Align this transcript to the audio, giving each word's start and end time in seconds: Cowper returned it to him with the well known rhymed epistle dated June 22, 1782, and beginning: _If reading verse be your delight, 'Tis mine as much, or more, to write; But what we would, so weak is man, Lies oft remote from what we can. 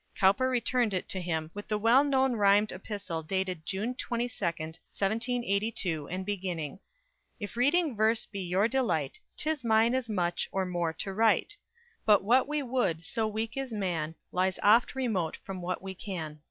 Cowper 0.15 0.49
returned 0.49 0.95
it 0.95 1.07
to 1.09 1.21
him 1.21 1.51
with 1.53 1.67
the 1.67 1.77
well 1.77 2.03
known 2.03 2.33
rhymed 2.35 2.71
epistle 2.71 3.21
dated 3.21 3.67
June 3.67 3.93
22, 3.93 4.35
1782, 4.43 6.07
and 6.07 6.25
beginning: 6.25 6.79
_If 7.39 7.55
reading 7.55 7.95
verse 7.95 8.25
be 8.25 8.39
your 8.39 8.67
delight, 8.67 9.19
'Tis 9.37 9.63
mine 9.63 9.93
as 9.93 10.09
much, 10.09 10.49
or 10.51 10.65
more, 10.65 10.91
to 10.93 11.13
write; 11.13 11.55
But 12.03 12.23
what 12.23 12.47
we 12.47 12.63
would, 12.63 13.03
so 13.03 13.27
weak 13.27 13.55
is 13.55 13.71
man, 13.71 14.15
Lies 14.31 14.57
oft 14.63 14.95
remote 14.95 15.37
from 15.45 15.61
what 15.61 15.83
we 15.83 15.93
can. 15.93 16.39